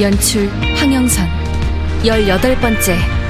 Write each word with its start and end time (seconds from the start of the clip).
연출 0.00 0.48
황영선. 0.76 1.28
18번째. 2.04 3.22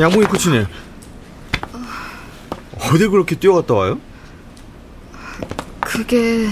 양봉이 0.00 0.24
코치님 0.26 0.64
어디 2.92 3.06
그렇게 3.06 3.36
뛰어갔다 3.36 3.74
와요? 3.74 4.00
그게 5.80 6.48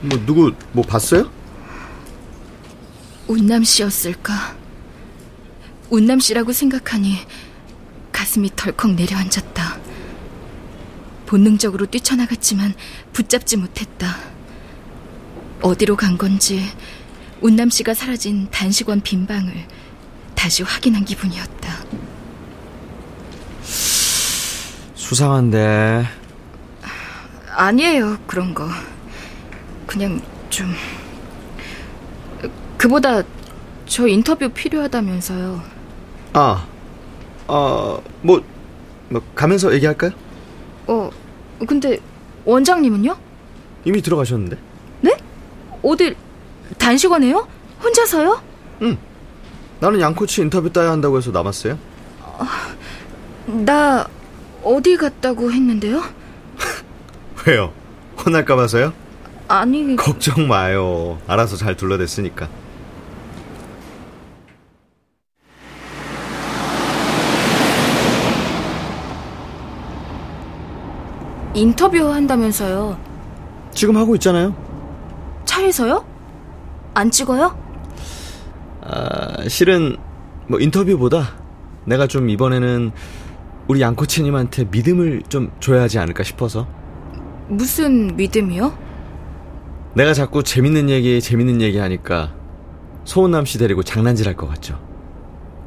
뭐 0.00 0.18
누구 0.24 0.52
뭐 0.72 0.84
봤어요? 0.84 1.30
운남 3.26 3.64
씨였을까? 3.64 4.56
운남 5.90 6.20
씨라고 6.20 6.52
생각하니 6.52 7.16
가슴이 8.12 8.50
덜컥 8.54 8.94
내려앉았다. 8.94 9.78
본능적으로 11.26 11.86
뛰쳐나갔지만 11.86 12.74
붙잡지 13.12 13.56
못했다. 13.56 14.16
어디로 15.62 15.96
간 15.96 16.16
건지 16.18 16.62
운남 17.40 17.70
씨가 17.70 17.94
사라진 17.94 18.48
단식원 18.50 19.00
빈방을 19.00 19.52
다시 20.34 20.62
확인한 20.62 21.04
기분이었다. 21.04 21.84
수상한데 25.12 26.06
아니에요, 27.54 28.16
그런 28.26 28.54
거. 28.54 28.66
그냥 29.86 30.18
좀. 30.48 30.72
그보다 32.78 33.22
저 33.84 34.08
인터뷰 34.08 34.48
필요하다면서요. 34.48 35.60
아, 36.32 36.66
아, 37.46 37.98
뭐, 38.22 38.42
뭐 39.10 39.22
가면서 39.34 39.74
얘기할까요? 39.74 40.12
어, 40.86 41.10
근데 41.68 41.98
원장님은요? 42.46 43.14
이미 43.84 44.00
들어가셨는데? 44.00 44.56
네? 45.02 45.16
어딜 45.82 46.16
단식원에요? 46.78 47.46
혼자서요? 47.84 48.40
응. 48.80 48.96
나는 49.78 50.00
양 50.00 50.14
코치 50.14 50.40
인터뷰 50.40 50.72
따야 50.72 50.90
한다고 50.90 51.18
해서 51.18 51.30
남았어요. 51.30 51.78
나 53.46 54.08
어디 54.64 54.96
갔다고 54.96 55.50
했는데요? 55.52 56.02
왜요? 57.46 57.72
혼날까 58.24 58.56
봐서요? 58.56 58.92
아니, 59.48 59.96
걱정 59.96 60.46
마요. 60.48 61.18
알아서 61.26 61.56
잘 61.56 61.76
둘러댔으니까. 61.76 62.48
인터뷰 71.54 72.10
한다면서요. 72.12 72.98
지금 73.74 73.96
하고 73.96 74.14
있잖아요. 74.14 74.54
차에서요? 75.44 76.04
안 76.94 77.10
찍어요? 77.10 77.56
아, 78.82 79.48
실은 79.48 79.96
뭐 80.48 80.58
인터뷰보다 80.60 81.34
내가 81.84 82.06
좀 82.06 82.30
이번에는 82.30 82.92
우리 83.72 83.80
양 83.80 83.96
코치님한테 83.96 84.66
믿음을 84.70 85.22
좀 85.30 85.50
줘야 85.58 85.80
하지 85.80 85.98
않을까 85.98 86.22
싶어서 86.24 86.66
무슨 87.48 88.14
믿음이요? 88.16 88.76
내가 89.94 90.12
자꾸 90.12 90.42
재밌는 90.42 90.90
얘기 90.90 91.22
재밌는 91.22 91.62
얘기 91.62 91.78
하니까 91.78 92.34
소은남 93.06 93.46
씨 93.46 93.56
데리고 93.56 93.82
장난질 93.82 94.28
할 94.28 94.36
것 94.36 94.46
같죠. 94.46 94.78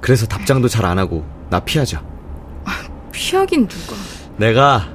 그래서 0.01 0.27
답장도 0.27 0.67
잘 0.67 0.85
안 0.85 0.99
하고 0.99 1.25
나 1.49 1.59
피하죠. 1.59 1.99
피하긴 3.11 3.67
누가. 3.67 3.95
내가 4.37 4.87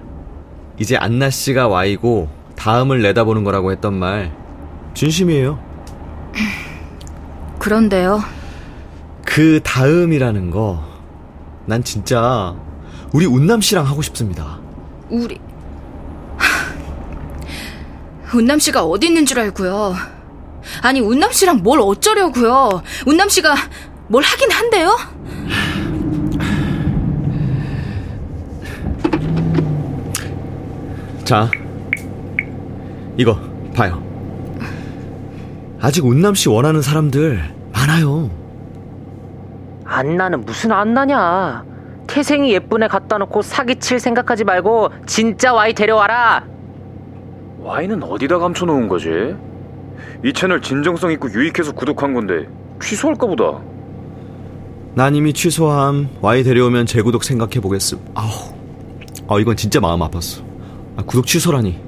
이제 0.78 0.96
안나 0.96 1.30
씨가 1.30 1.66
와이고 1.66 2.28
다음을 2.54 3.02
내다보는 3.02 3.42
거라고 3.42 3.72
했던 3.72 3.94
말 3.94 4.32
진심이에요. 4.94 5.58
그런데요. 7.58 8.20
그 9.26 9.58
다음이라는 9.64 10.52
거 10.52 10.88
난 11.66 11.82
진짜 11.82 12.54
우리 13.12 13.26
운남 13.26 13.60
씨랑 13.60 13.86
하고 13.86 14.02
싶습니다. 14.02 14.58
우리 15.08 15.38
하, 16.36 18.36
운남 18.36 18.58
씨가 18.58 18.84
어디 18.84 19.08
있는 19.08 19.26
줄 19.26 19.40
알고요. 19.40 19.94
아니 20.82 21.00
운남 21.00 21.32
씨랑 21.32 21.62
뭘 21.62 21.80
어쩌려고요. 21.80 22.82
운남 23.06 23.28
씨가 23.28 23.54
뭘 24.08 24.22
하긴 24.22 24.50
한대요. 24.50 24.96
자, 31.24 31.48
이거 33.16 33.38
봐요. 33.74 34.02
아직 35.80 36.04
운남 36.04 36.34
씨 36.34 36.48
원하는 36.48 36.82
사람들 36.82 37.42
많아요. 37.72 38.30
안나는 39.84 40.44
무슨 40.44 40.72
안나냐. 40.72 41.64
태생이 42.14 42.52
예쁜 42.52 42.82
애 42.82 42.88
갖다 42.88 43.18
놓고 43.18 43.40
사기칠 43.42 44.00
생각하지 44.00 44.42
말고 44.44 44.90
진짜 45.06 45.52
와이 45.52 45.72
데려와라. 45.72 46.44
와인은 47.60 48.02
어디다 48.02 48.38
감춰놓은 48.38 48.88
거지? 48.88 49.08
이 50.24 50.32
채널 50.32 50.60
진정성 50.60 51.12
있고 51.12 51.32
유익해서 51.32 51.72
구독한 51.72 52.12
건데 52.12 52.48
취소할까 52.82 53.26
보다. 53.28 53.60
난 54.94 55.14
이미 55.14 55.32
취소함. 55.32 56.08
와이 56.20 56.42
데려오면 56.42 56.86
재구독 56.86 57.22
생각해 57.22 57.60
보겠음. 57.60 58.00
아우, 58.14 58.28
아 59.28 59.38
이건 59.38 59.54
진짜 59.56 59.78
마음 59.80 60.00
아팠어. 60.00 60.42
아, 60.96 61.02
구독 61.06 61.26
취소라니. 61.26 61.78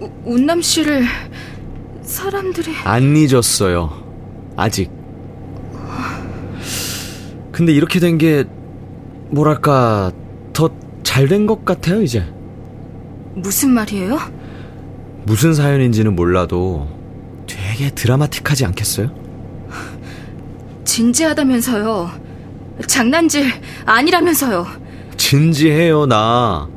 우, 0.00 0.08
운남 0.24 0.62
씨를 0.62 1.04
사람들이 2.00 2.72
안 2.84 3.14
잊었어요. 3.14 3.90
아직. 4.56 4.90
근데 7.52 7.72
이렇게 7.72 8.00
된 8.00 8.16
게 8.18 8.44
뭐랄까 9.30 10.12
더 10.52 10.70
잘 11.02 11.28
된 11.28 11.46
것 11.46 11.64
같아요 11.64 12.02
이제. 12.02 12.24
무슨 13.34 13.70
말이에요? 13.70 14.18
무슨 15.24 15.54
사연인지는 15.54 16.14
몰라도 16.16 16.88
되게 17.46 17.90
드라마틱하지 17.90 18.64
않겠어요? 18.66 19.10
진지하다면서요. 20.84 22.10
장난질 22.86 23.46
아니라면서요. 23.86 24.66
진지해요 25.16 26.06
나. 26.06 26.68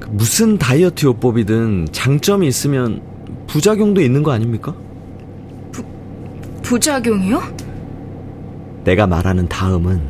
그 0.00 0.08
무슨 0.10 0.58
다이어트 0.58 1.06
요법이든 1.06 1.88
장점이 1.92 2.46
있으면 2.48 3.02
부작용도 3.46 4.00
있는 4.00 4.22
거 4.22 4.32
아닙니까? 4.32 4.74
부작용이요? 6.62 7.42
내가 8.84 9.06
말하는 9.06 9.48
다음은 9.48 10.00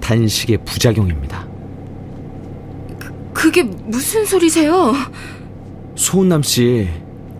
단식의 0.00 0.58
부작용입니다. 0.64 1.46
그게 3.32 3.62
무슨 3.62 4.24
소리세요? 4.24 4.94
소은남 5.94 6.42
씨, 6.42 6.88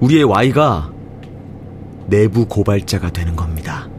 우리의 0.01 0.25
Y가 0.25 0.91
내부 2.07 2.47
고발자가 2.47 3.11
되는 3.11 3.37
겁니다. 3.37 3.90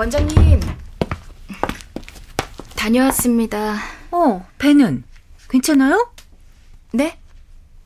원장님. 0.00 0.60
다녀왔습니다. 2.74 3.76
어, 4.10 4.48
배는 4.56 5.04
괜찮아요? 5.50 6.10
네? 6.94 7.18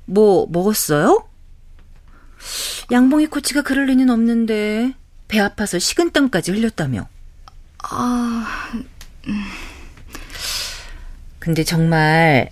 뭐 0.04 0.46
먹었어요? 0.48 1.28
양봉이 2.92 3.26
코치가 3.26 3.62
그럴 3.62 3.86
리는 3.86 4.08
없는데 4.10 4.94
배 5.26 5.40
아파서 5.40 5.80
식은땀까지 5.80 6.52
흘렸다며. 6.52 7.08
아, 7.82 8.70
근데 11.40 11.64
정말 11.64 12.50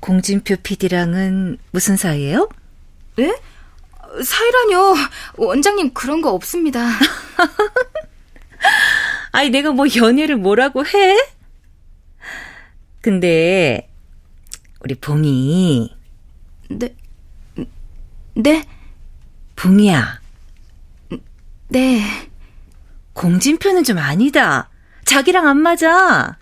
공진표 0.00 0.56
PD랑은 0.64 1.58
무슨 1.70 1.96
사이예요? 1.96 2.48
네? 3.14 3.32
사이라뇨. 4.24 4.96
원장님 5.36 5.94
그런 5.94 6.20
거 6.20 6.32
없습니다. 6.32 6.84
아니 9.34 9.50
내가 9.50 9.72
뭐 9.72 9.84
연애를 9.96 10.36
뭐라고 10.36 10.86
해? 10.86 11.18
근데 13.00 13.90
우리 14.78 14.94
봉이 14.94 15.92
네. 16.70 16.94
네? 18.36 18.64
봉이야. 19.56 20.20
네. 21.66 22.30
공진표는 23.12 23.82
좀 23.82 23.98
아니다. 23.98 24.70
자기랑 25.04 25.48
안 25.48 25.58
맞아. 25.58 26.38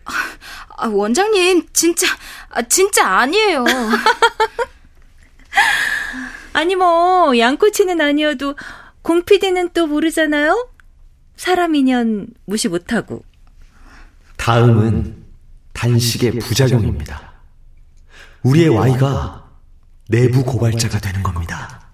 아, 0.77 0.87
원장님 0.87 1.69
진짜 1.73 2.07
아, 2.51 2.61
진짜 2.61 3.09
아니에요. 3.09 3.65
아니 6.53 6.77
뭐 6.77 7.39
양꼬치는 7.39 8.03
아니어도 8.03 8.55
공 9.01 9.25
PD는 9.25 9.71
또 9.71 9.87
모르잖아요. 9.87 10.72
사람이년 11.43 12.29
무시 12.45 12.69
못하고. 12.69 13.25
다음은 14.37 15.25
단식의 15.73 16.39
부작용입니다. 16.39 17.33
우리의 18.45 18.69
Y가 18.69 19.51
내부 20.09 20.45
고발자가 20.45 21.01
되는 21.01 21.21
겁니다. 21.25 21.89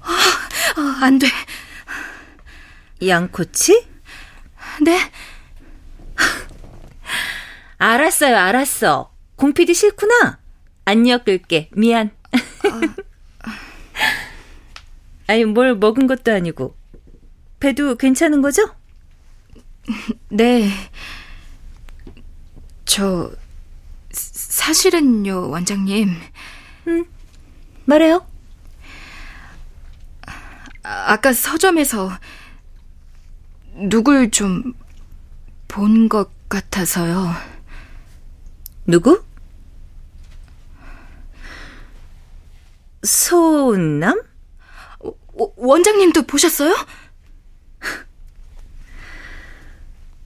아, 0.00 0.98
안 1.02 1.20
돼. 1.20 1.28
양꼬치? 3.06 3.86
네? 4.84 4.98
알았어요, 7.78 8.38
알았어. 8.38 9.14
공 9.36 9.52
PD 9.52 9.72
싫구나. 9.72 10.40
안 10.84 11.08
엮을게. 11.08 11.70
미안. 11.76 12.10
아니, 15.28 15.44
뭘 15.44 15.76
먹은 15.76 16.08
것도 16.08 16.32
아니고. 16.32 16.81
배도 17.62 17.94
괜찮은 17.94 18.42
거죠? 18.42 18.62
네. 20.30 20.68
저 22.84 23.30
사실은요, 24.10 25.48
원장님. 25.48 26.10
말해요. 27.84 28.26
아, 30.26 31.12
아까 31.12 31.32
서점에서 31.32 32.10
누굴 33.88 34.30
좀 34.32 34.74
본 35.68 36.08
것 36.08 36.28
같아서요. 36.50 37.32
누구? 38.86 39.24
소은남? 43.04 44.20
어, 45.00 45.12
원장님도 45.56 46.22
보셨어요? 46.26 46.74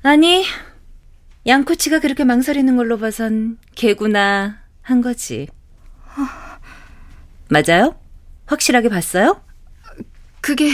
아니, 0.09 0.45
양코치가 1.49 1.99
그렇게 1.99 2.23
망설이는 2.23 2.77
걸로 2.77 2.97
봐선 2.97 3.59
개구나 3.75 4.63
한 4.81 5.01
거지. 5.01 5.49
맞아요? 7.51 7.99
확실하게 8.47 8.89
봤어요? 8.89 9.43
그게 10.41 10.71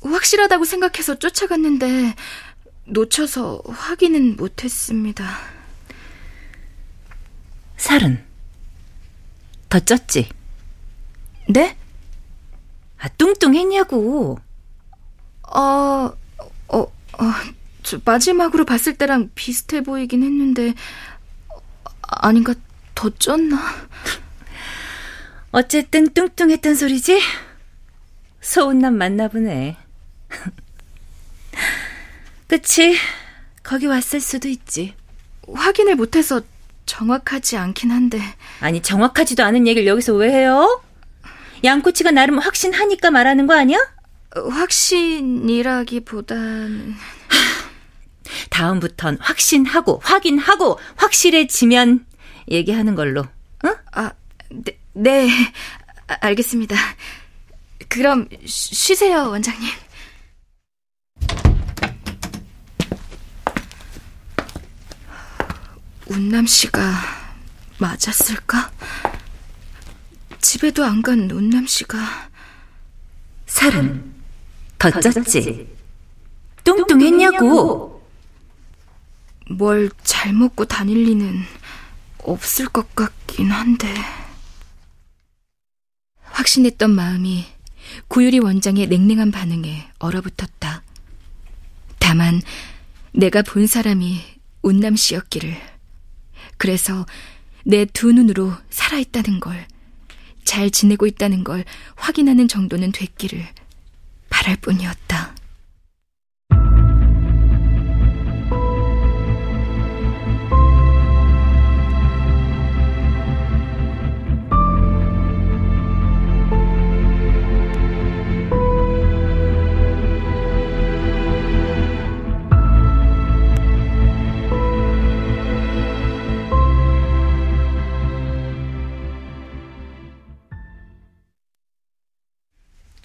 확실하다고 0.00 0.64
생각해서 0.64 1.18
쫓아갔는데 1.18 2.14
놓쳐서 2.84 3.62
확인은 3.66 4.36
못했습니다. 4.36 5.28
살은 7.78 8.24
더 9.70 9.78
쪘지? 9.80 10.28
네? 11.48 11.76
아, 13.00 13.08
뚱뚱했냐고. 13.08 14.38
어, 15.48 15.58
어, 15.58 16.12
어, 16.68 16.92
저 17.18 17.61
마지막으로 18.04 18.64
봤을 18.64 18.94
때랑 18.94 19.30
비슷해 19.34 19.82
보이긴 19.82 20.22
했는데 20.22 20.74
어, 21.48 21.56
아닌가 22.02 22.54
더 22.94 23.10
쪘나? 23.10 23.58
어쨌든 25.50 26.12
뚱뚱했단 26.12 26.74
소리지? 26.74 27.20
소은남 28.40 28.96
맞나 28.96 29.28
보네. 29.28 29.76
그치? 32.48 32.96
거기 33.62 33.86
왔을 33.86 34.20
수도 34.20 34.48
있지. 34.48 34.94
확인을 35.52 35.96
못해서 35.96 36.40
정확하지 36.86 37.56
않긴 37.56 37.90
한데 37.90 38.20
아니, 38.60 38.80
정확하지도 38.82 39.42
않은 39.44 39.66
얘기를 39.66 39.86
여기서 39.86 40.14
왜 40.14 40.30
해요? 40.30 40.82
양꼬치가 41.64 42.10
나름 42.10 42.38
확신하니까 42.38 43.10
말하는 43.10 43.46
거 43.46 43.54
아니야? 43.54 43.78
어, 44.36 44.48
확신이라기보다는 44.48 46.94
다음부턴 48.52 49.16
확신하고, 49.20 50.00
확인하고, 50.04 50.78
확실해지면 50.96 52.04
얘기하는 52.50 52.94
걸로. 52.94 53.24
응? 53.64 53.74
아, 53.92 54.12
네, 54.50 54.78
네 54.92 55.28
아, 56.06 56.16
알겠습니다. 56.20 56.76
그럼 57.88 58.28
쉬- 58.44 58.74
쉬세요, 58.74 59.30
원장님. 59.30 59.66
운남 66.06 66.46
씨가 66.46 66.92
맞았을까? 67.78 68.70
집에도 70.40 70.84
안 70.84 71.02
간 71.02 71.30
운남 71.30 71.66
씨가 71.66 71.98
살은 73.46 74.12
더 74.78 74.90
쪘지? 74.90 75.66
뚱뚱했냐고. 76.64 77.91
뭘 79.56 79.90
잘 80.02 80.32
먹고 80.32 80.64
다닐 80.64 81.04
리는 81.04 81.42
없을 82.18 82.66
것 82.66 82.94
같긴 82.94 83.50
한데. 83.50 83.92
확신했던 86.22 86.90
마음이 86.90 87.44
구유리 88.08 88.38
원장의 88.38 88.86
냉랭한 88.88 89.30
반응에 89.30 89.90
얼어붙었다. 89.98 90.82
다만 91.98 92.40
내가 93.12 93.42
본 93.42 93.66
사람이 93.66 94.20
운남 94.62 94.96
씨였기를. 94.96 95.56
그래서 96.56 97.04
내 97.64 97.84
두 97.84 98.12
눈으로 98.12 98.54
살아있다는 98.70 99.40
걸, 99.40 99.66
잘 100.44 100.70
지내고 100.70 101.06
있다는 101.06 101.44
걸 101.44 101.64
확인하는 101.96 102.48
정도는 102.48 102.92
됐기를 102.92 103.46
바랄 104.30 104.56
뿐이었다. 104.56 105.31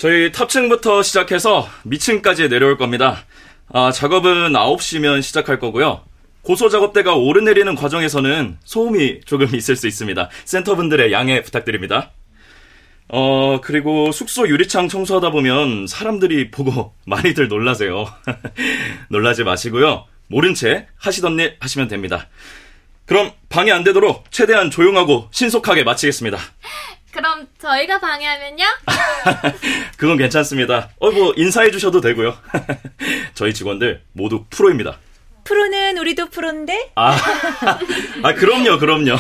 저희 0.08 0.32
탑층부터 0.32 1.04
시작해서 1.04 1.68
미층까지 1.84 2.48
내려올 2.48 2.78
겁니다. 2.78 3.26
아, 3.68 3.92
작업은 3.92 4.54
9시면 4.54 5.22
시작할 5.22 5.60
거고요. 5.60 6.02
고소 6.44 6.70
작업대가 6.70 7.14
오르내리는 7.16 7.76
과정에서는 7.76 8.58
소음이 8.64 9.20
조금 9.26 9.54
있을 9.54 9.76
수 9.76 9.86
있습니다. 9.86 10.30
센터분들의 10.46 11.12
양해 11.12 11.42
부탁드립니다. 11.42 12.12
어, 13.10 13.60
그리고 13.62 14.14
숙소 14.14 14.48
유리창 14.48 14.88
청소하다 14.88 15.32
보면 15.32 15.88
사람들이 15.88 16.52
보고 16.52 16.94
많이들 17.06 17.50
놀라세요. 17.50 18.08
놀라지 19.12 19.44
마시고요. 19.44 20.06
모른 20.28 20.54
채 20.54 20.88
하시던 21.00 21.38
일 21.38 21.58
하시면 21.60 21.90
됩니다. 21.90 22.30
그럼 23.06 23.34
방해 23.50 23.72
안 23.72 23.84
되도록 23.84 24.32
최대한 24.32 24.72
조용하고 24.72 25.28
신속하게 25.32 25.84
마치겠습니다. 25.84 26.38
그럼 27.18 27.48
저희가 27.58 28.00
방해하면요? 28.00 28.64
그건 29.98 30.18
괜찮습니다. 30.18 30.92
어, 31.00 31.10
뭐, 31.10 31.34
인사해 31.36 31.72
주셔도 31.72 32.00
되고요. 32.00 32.38
저희 33.34 33.56
직원들 33.56 34.04
모두 34.14 34.46
프로입니다. 34.52 35.00
프로는 35.44 35.98
우리도 35.98 36.30
프로인데? 36.30 36.92
아, 36.94 37.18
아 38.22 38.34
그럼요, 38.36 38.78
그럼요. 38.78 39.16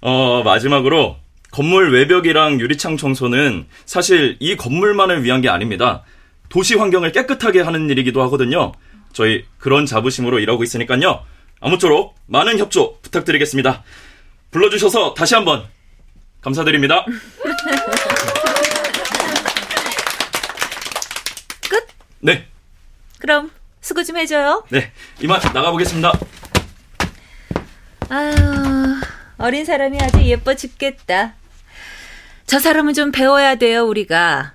어, 0.00 0.42
마지막으로, 0.42 1.18
건물 1.50 1.92
외벽이랑 1.92 2.58
유리창 2.60 2.96
청소는 2.96 3.66
사실 3.84 4.38
이 4.40 4.56
건물만을 4.56 5.22
위한 5.22 5.42
게 5.42 5.50
아닙니다. 5.50 6.02
도시 6.48 6.76
환경을 6.76 7.12
깨끗하게 7.12 7.60
하는 7.60 7.90
일이기도 7.90 8.22
하거든요. 8.22 8.72
저희 9.12 9.44
그런 9.58 9.84
자부심으로 9.84 10.38
일하고 10.38 10.64
있으니까요. 10.64 11.24
아무쪼록 11.60 12.14
많은 12.26 12.58
협조 12.58 12.98
부탁드리겠습니다. 13.02 13.82
불러주셔서 14.50 15.14
다시 15.14 15.34
한번 15.34 15.64
감사드립니다. 16.44 17.06
끝? 21.70 21.86
네, 22.20 22.46
그럼 23.18 23.50
수고 23.80 24.04
좀 24.04 24.18
해줘요. 24.18 24.64
네. 24.68 24.92
이만 25.22 25.40
나가보겠습니다. 25.42 26.12
아유, 28.10 28.34
어린 29.38 29.64
사람이 29.64 29.98
아주 30.00 30.22
예뻐 30.22 30.54
죽겠다. 30.54 31.34
저 32.46 32.58
사람은 32.58 32.92
좀 32.92 33.10
배워야 33.10 33.54
돼요, 33.54 33.84
우리가. 33.84 34.52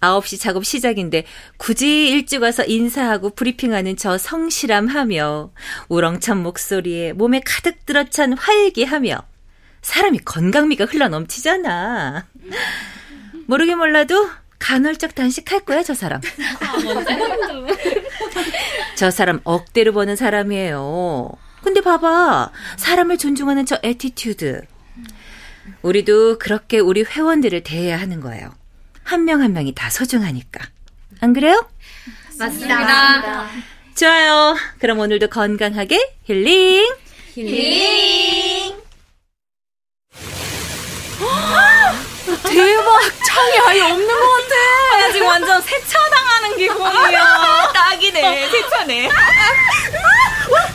9시 0.00 0.40
작업 0.40 0.64
시작인데 0.64 1.24
굳이 1.58 2.08
일찍 2.08 2.42
와서 2.42 2.64
인사하고 2.64 3.30
브리핑하는 3.30 3.96
저 3.96 4.18
성실함하며 4.18 5.50
우렁찬 5.88 6.42
목소리에 6.42 7.12
몸에 7.12 7.40
가득 7.44 7.84
들어찬 7.86 8.32
활기하며 8.32 9.29
사람이 9.82 10.18
건강미가 10.20 10.86
흘러 10.86 11.08
넘치잖아. 11.08 12.26
모르긴 13.46 13.78
몰라도 13.78 14.28
간헐적 14.58 15.14
단식할 15.14 15.60
거야, 15.60 15.82
저 15.82 15.94
사람. 15.94 16.20
저 18.96 19.10
사람 19.10 19.40
억대로 19.44 19.92
버는 19.92 20.16
사람이에요. 20.16 21.30
근데 21.62 21.80
봐봐. 21.80 22.52
사람을 22.76 23.18
존중하는 23.18 23.66
저 23.66 23.78
attitude. 23.82 24.62
우리도 25.82 26.38
그렇게 26.38 26.78
우리 26.78 27.02
회원들을 27.02 27.62
대해야 27.62 27.98
하는 27.98 28.20
거예요. 28.20 28.50
한 29.02 29.24
명한 29.24 29.52
명이 29.52 29.74
다 29.74 29.88
소중하니까. 29.90 30.64
안 31.20 31.32
그래요? 31.32 31.66
맞습니다. 32.38 33.48
좋아요. 33.94 34.56
그럼 34.78 34.98
오늘도 35.00 35.28
건강하게 35.28 36.16
힐링. 36.24 36.86
대박! 42.42 43.00
창이 43.26 43.58
아예 43.68 43.80
없는 43.82 44.08
것 44.08 44.14
같아! 44.30 44.98
나 44.98 45.12
지금 45.12 45.26
완전 45.26 45.62
세차당하는 45.62 46.56
기분이야. 46.56 47.72
딱이네. 47.72 48.48
세차네. 48.50 49.10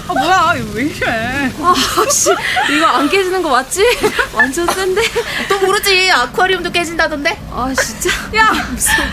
아, 0.07 0.13
뭐야, 0.13 0.55
왜 0.73 0.83
이래? 0.83 1.51
아, 1.61 1.73
씨, 2.09 2.29
이거 2.69 2.85
안 2.85 3.09
깨지는 3.09 3.41
거 3.41 3.49
맞지? 3.49 3.83
완전 4.33 4.67
센데? 4.67 5.01
또 5.49 5.59
모르지, 5.59 6.11
아쿠아리움도 6.11 6.71
깨진다던데? 6.71 7.37
아, 7.51 7.73
진짜? 7.75 8.09
야, 8.37 8.51
무서워. 8.69 9.07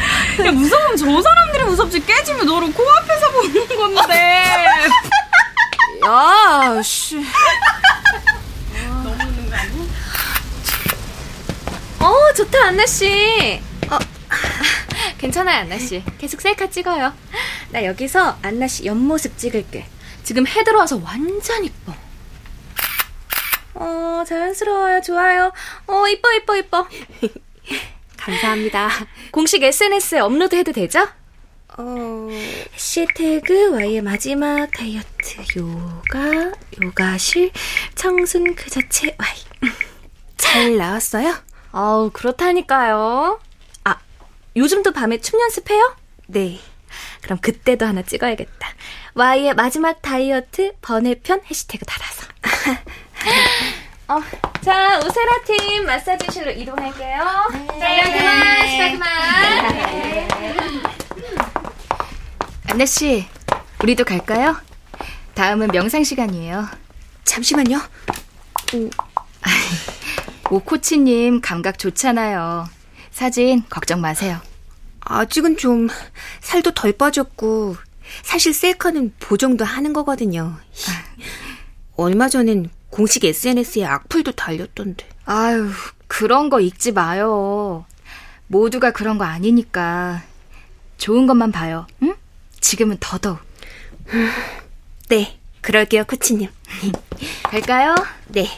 야, 0.47 0.52
무서우면 0.52 0.97
저 0.97 1.23
사람들이 1.23 1.64
무섭지. 1.64 2.04
깨지면 2.04 2.47
너를 2.47 2.73
코앞에서 2.73 3.30
보는 3.30 3.66
건데. 3.94 4.54
야, 6.06 6.80
씨. 6.85 7.25
어, 12.32 12.34
좋다, 12.34 12.68
안나씨. 12.68 13.60
어, 13.90 13.98
괜찮아요, 15.18 15.60
안나씨. 15.60 16.02
계속 16.16 16.40
셀카 16.40 16.70
찍어요. 16.70 17.12
나 17.72 17.84
여기서 17.84 18.38
안나씨 18.40 18.86
옆모습 18.86 19.36
찍을게. 19.36 19.84
지금 20.22 20.46
해 20.46 20.64
들어와서 20.64 20.98
완전 21.04 21.62
이뻐. 21.62 21.94
어, 23.74 24.24
자연스러워요. 24.26 25.02
좋아요. 25.02 25.52
어, 25.86 26.08
이뻐, 26.08 26.32
이뻐, 26.32 26.56
이뻐. 26.56 26.88
감사합니다. 28.16 28.88
공식 29.30 29.62
SNS에 29.62 30.20
업로드 30.20 30.56
해도 30.56 30.72
되죠? 30.72 31.06
어, 31.76 32.28
해시태그 32.72 33.72
Y의 33.72 34.00
마지막 34.00 34.70
다이어트 34.70 35.58
요가, 35.58 36.50
요가실, 36.82 37.52
청순 37.94 38.54
그 38.54 38.70
자체 38.70 39.14
Y. 39.18 39.28
잘 40.38 40.78
나왔어요? 40.78 41.51
아우, 41.73 42.11
그렇다니까요. 42.12 43.41
아, 43.85 43.97
요즘도 44.57 44.93
밤에 44.93 45.21
춤 45.21 45.41
연습해요? 45.41 45.97
네. 46.26 46.61
그럼 47.23 47.38
그때도 47.38 47.87
하나 47.87 48.02
찍어야겠다. 48.02 48.69
Y의 49.14 49.55
마지막 49.55 50.02
다이어트 50.02 50.75
번외편 50.83 51.41
해시태그 51.50 51.85
달아서. 51.87 52.26
어, 54.09 54.21
자, 54.61 54.99
오세라 54.99 55.43
팀 55.47 55.87
마사지실로 55.87 56.50
이동할게요. 56.50 57.19
자, 57.79 58.12
그만, 58.12 58.69
시작 58.69 58.91
그만. 58.93 59.76
네. 59.76 60.29
안나 62.71 62.85
씨, 62.87 63.26
우리도 63.83 64.05
갈까요? 64.05 64.57
다음은 65.35 65.69
명상 65.69 66.05
시간이에요. 66.05 66.69
잠시만요. 67.25 67.79
오 68.75 68.91
코치님 70.61 71.40
감각 71.40 71.78
좋잖아요. 71.78 72.68
사진 73.11 73.62
걱정 73.68 74.00
마세요. 74.00 74.38
아직은 75.00 75.56
좀 75.56 75.88
살도 76.40 76.73
덜 76.73 76.92
빠졌고 76.92 77.76
사실 78.23 78.52
셀카는 78.52 79.14
보정도 79.18 79.64
하는 79.64 79.92
거거든요. 79.92 80.56
얼마 81.97 82.28
전엔 82.28 82.71
공식 82.90 83.25
SNS에 83.25 83.85
악플도 83.85 84.32
달렸던데. 84.32 85.09
아유, 85.25 85.71
그런 86.06 86.50
거 86.50 86.61
읽지 86.61 86.92
마요. 86.92 87.85
모두가 88.47 88.90
그런 88.90 89.18
거 89.18 89.25
아니니까. 89.25 90.23
좋은 90.99 91.26
것만 91.26 91.52
봐요, 91.52 91.87
응? 92.02 92.14
지금은 92.61 92.99
더더욱. 93.00 93.38
네, 95.09 95.38
그럴게요, 95.62 96.04
코치님. 96.04 96.49
갈까요? 97.44 97.94
네. 98.28 98.49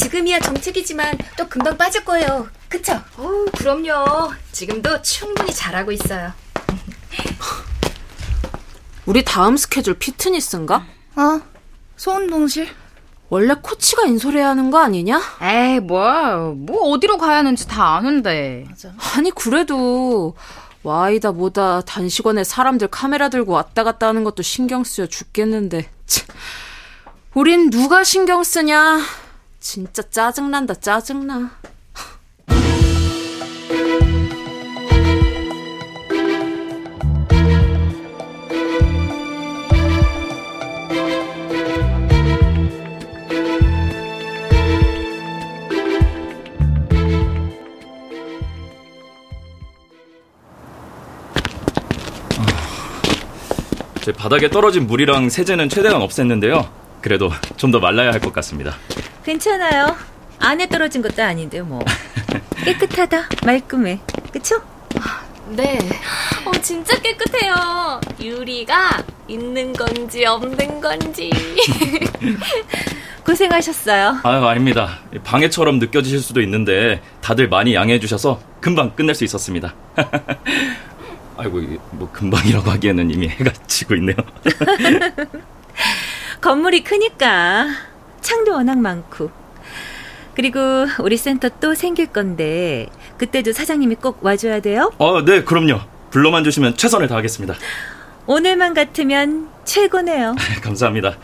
지금이야 0.00 0.40
정책이지만 0.40 1.18
또 1.36 1.48
금방 1.48 1.76
빠질 1.76 2.04
거예요. 2.04 2.48
그쵸? 2.68 3.00
어, 3.16 3.44
그럼요. 3.56 4.32
지금도 4.52 5.02
충분히 5.02 5.52
잘하고 5.52 5.92
있어요. 5.92 6.32
우리 9.06 9.24
다음 9.24 9.56
스케줄 9.56 9.94
피트니스인가? 9.98 10.86
어, 11.16 11.40
소운동실? 11.96 12.68
원래 13.30 13.54
코치가 13.60 14.04
인솔해야 14.06 14.48
하는 14.48 14.70
거 14.70 14.78
아니냐? 14.78 15.20
에이, 15.42 15.80
뭐, 15.80 16.54
뭐 16.56 16.90
어디로 16.92 17.18
가야 17.18 17.38
하는지 17.38 17.66
다 17.68 17.96
아는데. 17.96 18.66
아니 19.16 19.30
그래도 19.30 20.34
와이다 20.82 21.32
뭐다 21.32 21.82
단식원에 21.82 22.44
사람들 22.44 22.88
카메라 22.88 23.28
들고 23.28 23.52
왔다 23.52 23.84
갔다 23.84 24.06
하는 24.08 24.24
것도 24.24 24.42
신경 24.42 24.84
쓰여 24.84 25.06
죽겠는데 25.06 25.90
참. 26.06 26.26
우린 27.34 27.68
누가 27.70 28.04
신경 28.04 28.42
쓰냐 28.42 29.00
진짜 29.60 30.02
짜증난다 30.02 30.74
짜증나 30.74 31.50
제 54.00 54.12
바닥에 54.12 54.48
떨어진 54.48 54.86
물이랑 54.86 55.28
세제는 55.28 55.68
최대한 55.68 56.00
없앴는데요. 56.00 56.68
그래도 57.02 57.30
좀 57.56 57.70
더 57.70 57.78
말라야 57.80 58.12
할 58.12 58.20
것 58.20 58.32
같습니다. 58.32 58.76
괜찮아요. 59.28 59.94
안에 60.38 60.70
떨어진 60.70 61.02
것도 61.02 61.22
아닌데 61.22 61.60
뭐. 61.60 61.84
깨끗하다. 62.64 63.28
말끔해. 63.44 64.00
그쵸? 64.32 64.62
네. 65.50 65.78
어, 66.46 66.52
진짜 66.62 66.98
깨끗해요. 66.98 68.00
유리가 68.22 69.04
있는 69.28 69.74
건지 69.74 70.24
없는 70.24 70.80
건지. 70.80 71.30
고생하셨어요. 73.22 74.20
아유, 74.22 74.46
아닙니다. 74.46 75.00
방해처럼 75.24 75.78
느껴지실 75.78 76.20
수도 76.20 76.40
있는데 76.40 77.02
다들 77.20 77.50
많이 77.50 77.74
양해해 77.74 78.00
주셔서 78.00 78.40
금방 78.62 78.96
끝낼 78.96 79.14
수 79.14 79.24
있었습니다. 79.24 79.74
아이고, 81.36 81.60
뭐 81.90 82.10
금방이라고 82.12 82.70
하기에는 82.70 83.10
이미 83.10 83.28
해가 83.28 83.52
지고 83.66 83.94
있네요. 83.94 84.16
건물이 86.40 86.82
크니까 86.82 87.66
창도 88.28 88.52
워낙 88.52 88.76
많고. 88.78 89.30
그리고 90.34 90.60
우리 91.00 91.16
센터 91.16 91.48
또 91.60 91.74
생길 91.74 92.06
건데 92.08 92.88
그때도 93.16 93.52
사장님이 93.52 93.94
꼭 93.96 94.18
와줘야 94.22 94.60
돼요. 94.60 94.92
어, 94.98 95.24
네, 95.24 95.42
그럼요. 95.42 95.80
불러만 96.10 96.44
주시면 96.44 96.76
최선을 96.76 97.08
다하겠습니다. 97.08 97.54
오늘만 98.26 98.74
같으면 98.74 99.48
최고네요. 99.64 100.36
감사합니다. 100.62 101.16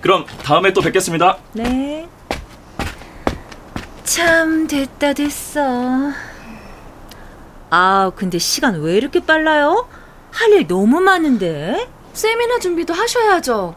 그럼 0.00 0.24
다음에 0.44 0.72
또 0.72 0.80
뵙겠습니다. 0.80 1.38
네. 1.52 2.08
참 4.04 4.68
됐다 4.68 5.14
됐어. 5.14 6.12
아, 7.70 8.12
근데 8.14 8.38
시간 8.38 8.80
왜 8.80 8.96
이렇게 8.96 9.18
빨라요? 9.20 9.88
할 10.30 10.52
일 10.52 10.66
너무 10.68 11.00
많은데. 11.00 11.88
세미나 12.12 12.58
준비도 12.60 12.94
하셔야죠. 12.94 13.74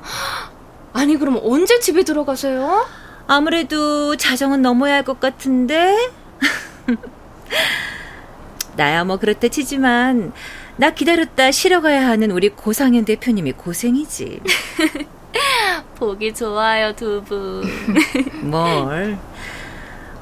아니 0.96 1.18
그럼 1.18 1.40
언제 1.44 1.80
집에 1.80 2.04
들어가세요? 2.04 2.88
아무래도 3.28 4.16
자정은 4.16 4.62
넘어야 4.62 4.96
할 4.96 5.04
것 5.04 5.20
같은데. 5.20 5.96
나야 8.78 9.04
뭐 9.04 9.18
그렇다 9.18 9.48
치지만 9.50 10.32
나 10.78 10.92
기다렸다 10.92 11.52
쉬러 11.52 11.82
가야 11.82 12.08
하는 12.08 12.32
우리 12.32 12.50
고상현 12.50 13.06
대표님이 13.06 13.52
고생이지. 13.54 14.40
보기 15.96 16.34
좋아요 16.34 16.96
두 16.96 17.22
분. 17.24 17.64
뭘? 18.50 19.18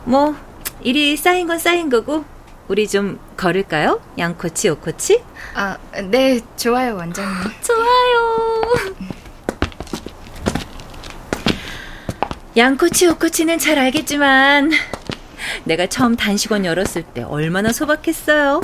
뭐 0.05 0.35
일이 0.81 1.15
쌓인 1.15 1.47
건 1.47 1.59
쌓인 1.59 1.89
거고 1.89 2.25
우리 2.67 2.87
좀 2.87 3.19
걸을까요? 3.37 4.01
양코치 4.17 4.69
오코치? 4.69 5.21
아, 5.53 5.77
네, 6.09 6.39
좋아요, 6.57 6.95
원장님. 6.95 7.51
좋아요. 7.61 8.73
양코치 12.55 13.07
오코치는 13.07 13.57
잘 13.59 13.79
알겠지만 13.79 14.71
내가 15.63 15.87
처음 15.87 16.15
단식원 16.15 16.65
열었을 16.65 17.03
때 17.03 17.23
얼마나 17.23 17.71
소박했어요. 17.73 18.61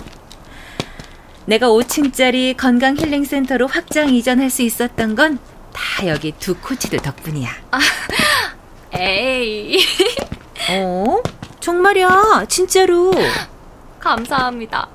내가 1.45 1.67
5층짜리 1.69 2.55
건강 2.55 2.95
힐링 2.97 3.25
센터로 3.25 3.67
확장 3.67 4.13
이전할 4.13 4.49
수 4.49 4.61
있었던 4.61 5.15
건 5.15 5.39
다 5.71 6.07
여기 6.07 6.33
두 6.33 6.55
코치들 6.55 6.99
덕분이야. 6.99 7.49
아, 7.71 7.79
에이. 8.97 9.79
어? 10.71 11.21
정말이야, 11.59 12.45
진짜로. 12.49 13.13
감사합니다. 13.99 14.87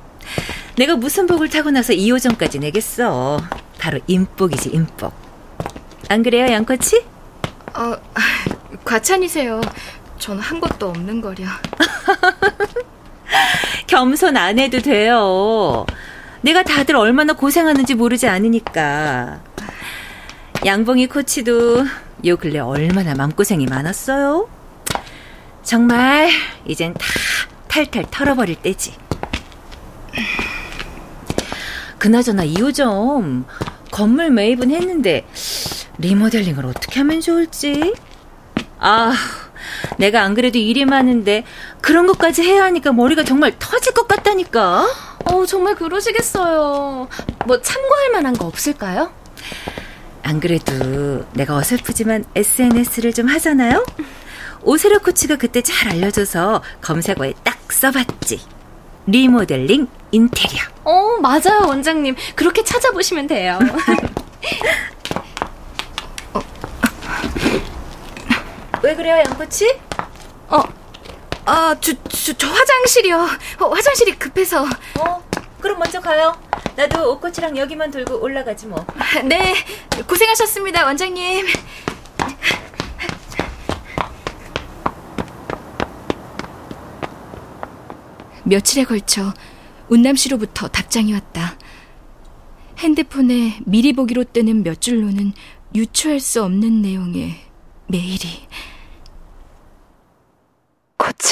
내가 0.77 0.97
무슨 0.97 1.27
복을 1.27 1.49
타고 1.49 1.71
나서 1.71 1.93
2호점까지 1.93 2.59
내겠어. 2.61 3.39
바로 3.79 3.99
인복이지, 4.07 4.71
인복. 4.71 5.13
안 6.09 6.23
그래요, 6.23 6.47
양코치? 6.53 7.05
어, 7.75 7.97
과찬이세요. 8.85 9.61
전 10.19 10.39
한 10.41 10.61
것도 10.61 10.89
없는 10.89 11.21
거려. 11.21 11.45
겸손 13.87 14.37
안 14.37 14.59
해도 14.59 14.81
돼요. 14.81 15.85
내가 16.41 16.63
다들 16.63 16.97
얼마나 16.97 17.33
고생하는지 17.35 17.95
모르지 17.95 18.27
않으니까. 18.29 19.41
양봉이 20.65 21.09
코치도 21.09 21.85
요 22.27 22.37
근래 22.37 22.59
얼마나 22.59 23.15
마음고생이 23.15 23.67
많았어요. 23.67 24.49
정말 25.63 26.31
이젠 26.67 26.95
다 26.95 27.07
탈탈 27.69 28.07
털어버릴 28.11 28.57
때지. 28.57 28.95
그나저나 31.99 32.45
2호점 32.45 33.45
건물 33.91 34.31
매입은 34.31 34.71
했는데 34.71 35.27
리모델링을 35.99 36.67
어떻게 36.67 37.01
하면 37.01 37.21
좋을지. 37.21 37.95
아, 38.87 39.15
내가 39.97 40.23
안 40.23 40.35
그래도 40.35 40.59
일이 40.59 40.85
많은데 40.85 41.45
그런 41.81 42.07
것까지 42.07 42.43
해야 42.43 42.65
하니까 42.65 42.93
머리가 42.93 43.25
정말 43.25 43.55
터질 43.59 43.95
것 43.95 44.07
같다니까. 44.07 44.87
어, 45.25 45.47
정말 45.47 45.75
그러시겠어요. 45.75 47.09
뭐 47.47 47.61
참고할 47.63 48.13
만한 48.13 48.35
거 48.35 48.45
없을까요? 48.47 49.11
안 50.23 50.39
그래도 50.39 51.25
내가 51.33 51.57
어설프지만 51.57 52.27
SNS를 52.35 53.15
좀 53.15 53.27
하잖아요? 53.29 53.85
오세로 54.63 54.99
코치가 55.01 55.37
그때 55.37 55.63
잘 55.63 55.93
알려줘서 55.93 56.63
검색어에 56.83 57.33
딱 57.43 57.57
써봤지. 57.73 58.41
리모델링 59.07 59.87
인테리어. 60.13 60.61
어, 60.85 61.17
맞아요, 61.23 61.67
원장님. 61.67 62.17
그렇게 62.35 62.63
찾아보시면 62.63 63.29
돼요. 63.29 63.59
왜 68.85 68.95
그래요, 68.95 69.17
양코치? 69.17 69.81
어, 70.49 70.63
아, 71.47 71.75
저, 71.81 71.95
저, 72.11 72.35
저 72.35 72.47
화장실이요. 72.47 73.17
어, 73.61 73.69
화장실이 73.71 74.19
급해서. 74.19 74.63
어, 75.01 75.25
그럼 75.59 75.79
먼저 75.79 75.99
가요. 76.03 76.39
나도 76.77 77.13
옷코치랑 77.13 77.57
여기만 77.57 77.91
들고 77.91 78.21
올라가지 78.21 78.67
뭐. 78.67 78.85
네, 79.25 79.55
고생하셨습니다, 80.07 80.85
원장님. 80.85 81.47
며칠에 88.43 88.85
걸쳐 88.85 89.33
운남 89.89 90.15
씨로부터 90.15 90.69
답장이 90.69 91.15
왔다. 91.15 91.57
핸드폰에 92.81 93.61
미리 93.65 93.95
보기로 93.95 94.25
뜨는 94.25 94.63
몇 94.63 94.83
줄로는 94.83 95.33
유추할 95.75 96.21
수 96.21 96.43
없는 96.43 96.83
내용의 96.83 97.45
메일이. 97.87 98.47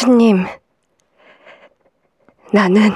코치님, 0.02 0.44
나는 2.52 2.90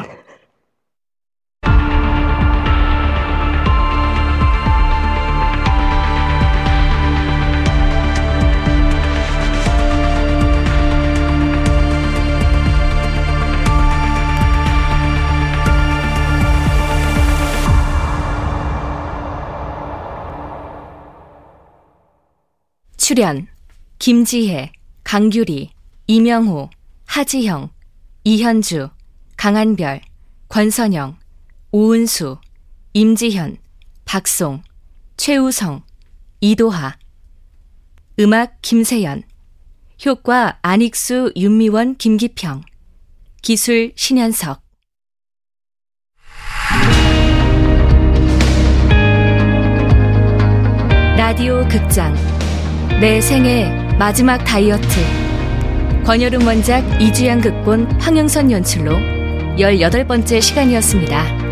출연 22.97 23.47
김지혜, 24.01 24.73
강규리, 25.05 25.71
이명호, 26.09 26.71
하지형, 27.17 27.71
이현주, 28.25 28.91
강한별, 29.39 30.03
권선영, 30.51 31.17
오은수, 31.73 32.37
임지현, 32.93 33.57
박송, 34.05 34.63
최우성, 35.17 35.83
이도하. 36.43 36.99
음악 38.21 38.61
김세연. 38.61 39.23
효과 40.05 40.59
안익수, 40.61 41.33
윤미원, 41.39 41.97
김기평. 41.97 42.61
기술 43.41 43.95
신현석. 43.97 44.61
라디오 51.17 51.67
극장. 51.67 52.15
내 53.01 53.23
생애 53.23 53.71
마지막 53.99 54.37
다이어트 54.45 55.26
권여름 56.07 56.47
원작 56.47 57.03
이주양 57.03 57.40
극본 57.40 58.01
황영선 58.01 58.53
연출로 58.53 58.92
18번째 59.57 60.40
시간이었습니다. 60.40 61.46